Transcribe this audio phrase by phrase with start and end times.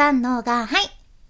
[0.00, 0.84] さんのが、はい、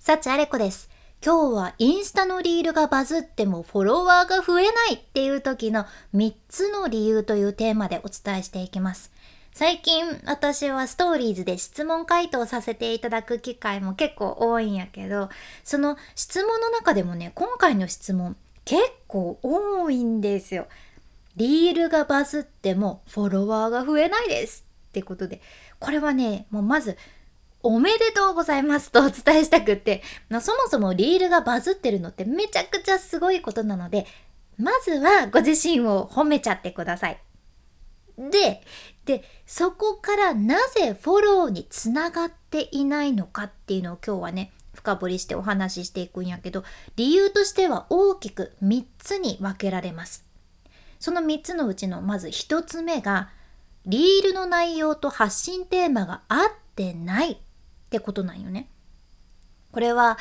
[0.00, 0.90] 幸あれ子です。
[1.24, 9.12] 今日はインスタのリールがバズってもフォロワーが増えないっていう時の3つの理由というテーマでお伝えしていきます。
[9.52, 15.28] 最近私はストーリーズで質問回答させていただく機会も結構多いんやけど、
[15.62, 20.66] その質問の中でもね、今回の質問結構多いんですよ。
[21.36, 25.40] リールがバズってもフォロワーが増えないですってことで、
[25.78, 26.98] これはね、もうまず
[27.66, 34.06] おめでとうございますとお伝えしたくって、まそもそもリールがバズってるのってめちゃくちゃすごいことなので、
[34.56, 37.20] まずはご自身を褒めちゃってください。
[38.18, 38.62] で、
[39.04, 46.64] で、そこからなぜフォローにつながっていないのかっていうのを今日はね、深掘りしてお話ししていくんやけど、
[46.96, 50.24] 理由としては大きく3つに分けられます。
[50.98, 53.30] その3つのうちのまず1つ目が、
[53.84, 57.40] リールの内容と発信テーマが合ってない
[57.96, 58.68] ってことなんよね。
[59.72, 60.18] これは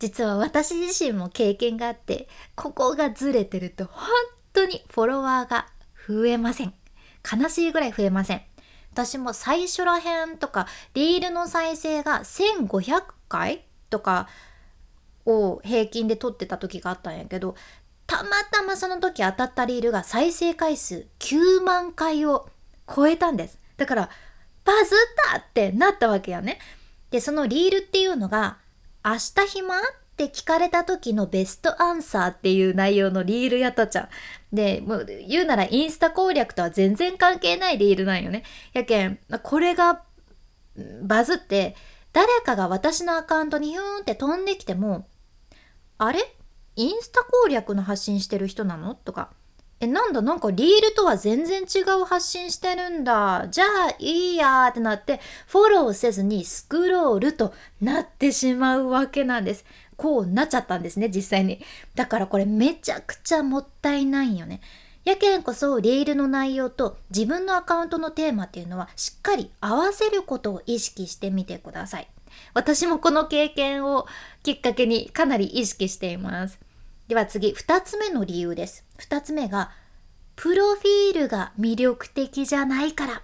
[0.00, 4.08] 実は私自身も経験があってここがずれてると本
[4.52, 5.68] 当にフォロワーが
[6.08, 6.74] 増えません。
[7.24, 8.42] 悲しいぐらい増えません。
[8.92, 14.28] 私も最初らへんとかリールの再生が1500回とか
[15.26, 17.56] を平均で撮ってた時があったんやけど
[18.06, 22.48] たまたまその時当たったリールが再生回数9万回を
[22.94, 23.58] 超えたんです。
[23.76, 24.10] だから
[24.64, 24.98] バズっ
[25.32, 26.58] たってなったわけやね。
[27.14, 28.58] で、そのリールっていうのが、
[29.04, 29.80] 明日暇っ
[30.16, 34.08] て聞かれた時のベストアンサーっていう内容のリールやったじゃん。
[34.52, 38.42] で、もう言うならインスタ攻略とは全然関係ないリールなんよね。
[38.72, 40.02] やけん、これが
[41.04, 41.76] バズって、
[42.12, 45.06] 誰かが私のアカウントにヒューンって飛んできても、
[45.98, 46.18] あれ？
[46.74, 48.96] インスタ攻略の発信してる人なの？
[48.96, 49.30] とか、
[49.84, 53.46] え、なんだ、なんかリールとは全然違う発信してるんだ。
[53.50, 59.64] じゃあいいやってなって、フォローせずにスクロールとなってしまうわけなんです。
[59.96, 61.60] こうなっちゃったんですね、実際に。
[61.94, 64.60] だからこれめちゃくちゃもったいないよね。
[65.04, 72.08] やけんこそリールの内容と自分のアカウントのテーマっていうのはしっかり合わせることを意識してみてください。
[72.54, 74.06] 私もこの経験を
[74.42, 76.63] きっかけにかなり意識しています。
[77.08, 78.84] では次、2つ目の理由です。
[78.98, 79.72] 2つ目が、
[80.36, 83.22] プロフィールが魅力的じゃないから。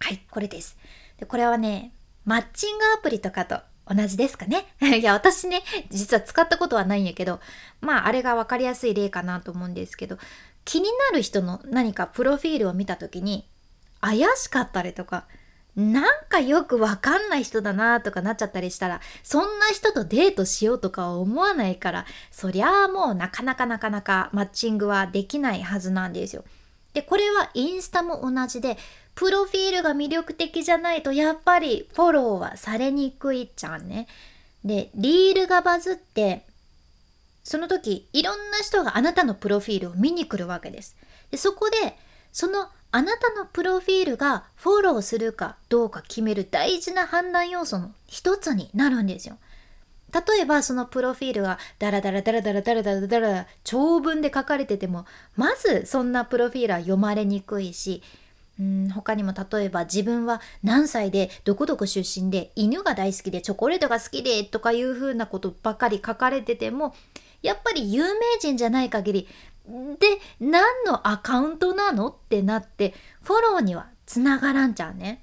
[0.00, 0.76] はい、これです。
[1.18, 4.66] でこれはね、マッチングアプリとかと同じですかね。
[5.00, 7.40] いや、私ね、実は使ったことはないんやけど、
[7.80, 10.18] まあ、あれが分かりやすい例かなと思うんですけど、
[10.66, 13.48] 気になる人の何かプロフィールを見た時に、
[14.02, 15.26] 怪しかったりとか、
[15.74, 26.44] なんかよくわかんない人だなとかなっちゃったりしたら、そんな人とデートしようとかは思わないから、そりゃあもうなかなかなかなかマッチングはできないはずなんですよ。
[26.92, 28.76] で、これはインスタも同じで、
[29.14, 34.08] プロフィールが魅力的じゃないとやっぱりフォローはされにくいじゃんね。
[34.64, 36.44] で、リールがバズって、
[37.44, 40.96] その時いろんな人があなたのプロフィールを見に来るわけです。
[41.30, 41.96] でそこで、
[42.30, 49.38] そのあなたのプロフィールがフォローするかどうか決める大事な判断要素の一つになるんですよ。
[50.12, 58.02] 例えばそのプロフィールがダラダラダラダラダラダラダラ長文で書かれててもまずそんなプロフィールは読まれにくいし
[58.60, 66.94] うん他にも例えば自分は何歳でどこどこ出身で犬が大好きでチョコレートが好きでとかいうふうなことばかり書かれてても
[67.40, 69.28] やっぱり有名人じゃない限り
[69.66, 75.22] で、何のアカウントなのってなって、フォローにはつながらんちゃうね。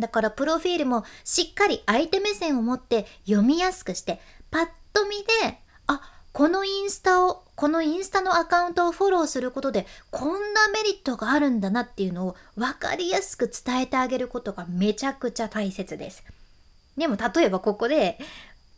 [0.00, 6.00] だからプロフィールもしっかり相手目線を持って読みやすくして、パッと見で、あ、
[6.32, 16.24] このインスタを、このインスタのアカウントをフォローすることで、こんなメリットがあるんだなっていうのを分かりやすく伝えてあげることがめちゃくちゃ大切です。
[16.96, 18.18] でも例えばここで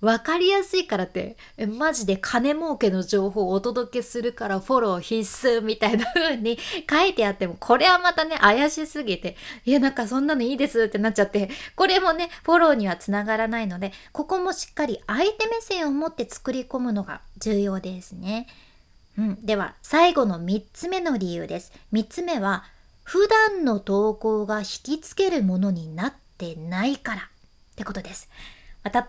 [0.00, 1.36] 分かりやすいからって
[1.76, 6.58] マジで金儲けの情報をお届けするからフォロー必須みたいな風に
[6.90, 18.46] 書いてあってもこれはまたね怪しすぎていやなんかそんなのいいですってなっちゃってこれもねフォローにはつながらないのでここもしっかり相手目線を持って作り込むのが重要ですね。
[19.18, 21.72] うん、では最後の3つ目の理由です。
[21.92, 22.64] 3つ目は
[23.02, 27.24] 普段の投稿が引きつけるものになってないからっ
[27.76, 28.30] てことです。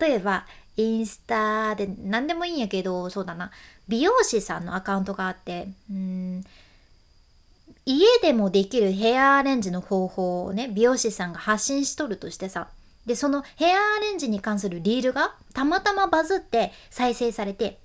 [0.00, 0.46] 例えば
[0.76, 3.50] インスタで何でもいいんやけどそうだな。
[3.88, 6.44] 美容師さんのアカウントがあってうん。
[7.84, 12.68] 家でもできるヘアアレンジの方法をね美容師さんが発信しとるとしてさ。
[13.06, 17.78] でそのヘアアレンジに関するリールがたまたまバズって再生されて。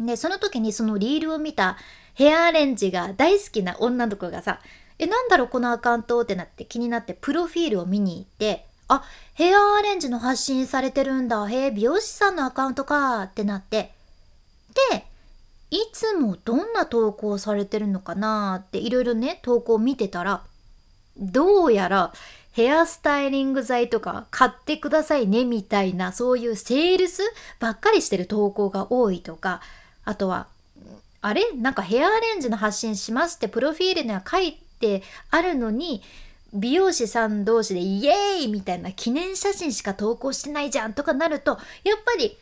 [0.00, 1.76] でその時にそのリールを見た
[2.14, 4.60] ヘアアレンジが大好きな女の子がさ
[4.98, 9.04] えなんだろうこのアカウントってなって気になってプロフィールを見に行ってあ、
[9.34, 11.46] ヘアアレンジの発信されてるんだ。
[11.46, 13.92] へえ、美容師さんのアカウントかってなって。
[14.90, 15.04] で、
[15.70, 20.42] いつもどんな投稿されてるのかなっていろいろね、投稿見てたら、
[21.20, 22.12] どうやら
[22.52, 27.22] ヘアスタイリング剤とか買ってくださいねみたいなそういうセールス
[27.58, 29.60] ばっかりしてる投稿が多いとか
[30.04, 30.46] あとは
[31.20, 31.52] あれ？
[31.56, 36.02] なんかヘアアレンジの発信しますってプロフィールには書いてあるのに
[36.52, 42.38] 美容師さん同士でイエーイみたいな記念写真しか投稿してないじゃんとかなるとやっぱり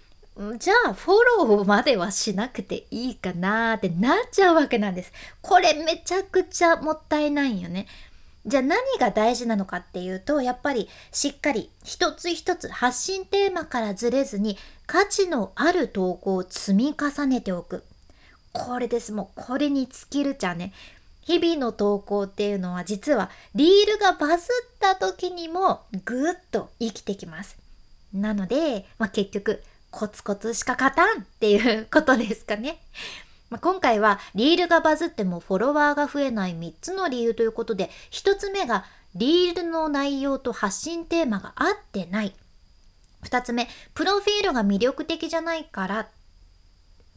[0.58, 1.14] じゃあフォ
[1.46, 5.10] ローまではしなくていいかなーってなっちゃうわけなんです。
[5.40, 7.86] これめちゃくちゃもったいないよね。
[8.44, 17.82] じゃあ何が大事なのかっていうとやっぱりしっかり一つ一つ発信テーマからずれずに価値のある投稿を積み重ねておく。
[18.52, 19.12] これです。
[19.12, 20.72] もうこれに尽きるちゃんね。
[21.26, 27.58] 日々の投稿っていうのは実はリールがバズった時にもぐっと生きてきます。
[28.14, 32.78] なので、まあ、結局コツコツしか勝たんっていうことですかね。
[33.50, 38.84] まあ、今回はリールがバズってもフォロワーが増えない3つの理由ということで1つ目が
[39.14, 42.34] リールの内容と発信テーマが合ってない
[43.22, 46.08] 2つ目プロフィールが魅力的じゃないから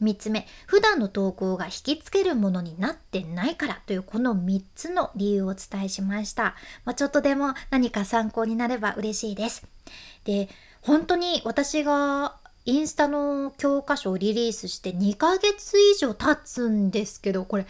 [0.02, 6.54] 3つ目普段の投稿が引きつけるものになってないからというこの3つの理由をお伝えしました、
[6.84, 9.66] まあ、ちょっとでも何か参考になれば嬉しいです。
[10.24, 10.48] で
[10.82, 17.66] 本当に私がインスタの教科書をリリースして2ヶ月以上経つんですけどこれ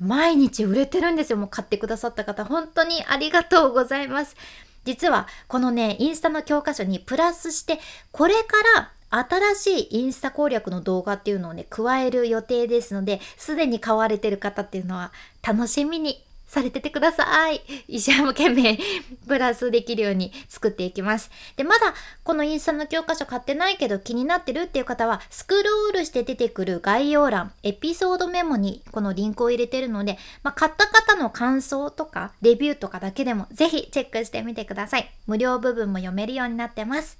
[0.00, 1.38] 毎日売れてるんですよ。
[1.38, 4.36] もう買ってくださった方本当にありがとうございます。
[4.84, 7.78] 実はこのねインスタの教科書にプラスして
[8.10, 8.40] これか
[8.76, 15.12] ら新しいインスタ攻略の動画っていうのをね、加える予定ですので、すでに買われてる方っていうのは
[15.42, 17.62] 楽しみにされててください。
[17.88, 18.78] 一生懸命
[19.26, 21.30] プラスできるように作っていきます。
[21.56, 21.94] で、まだ
[22.24, 35.10] このインスタの教科書買ってないけど気になってるっていう方は、スクロールして出てくる概要欄、エピソードメモにこのリンクを入れてるので、まあ、買った方の感想とか、レビューとかだけでもぜひチェックしてみてください。
[35.26, 37.18] 無料部分も読めるようになってます。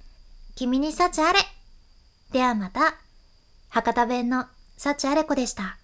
[0.56, 1.38] 君に幸あれ
[2.32, 2.94] ではまた。
[3.68, 4.46] 博多弁の
[4.78, 5.76] 幸あれ子でした。